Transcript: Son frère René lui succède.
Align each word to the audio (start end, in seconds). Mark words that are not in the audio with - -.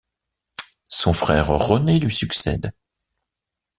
Son 0.87 1.13
frère 1.13 1.45
René 1.49 1.99
lui 1.99 2.11
succède. 2.11 2.71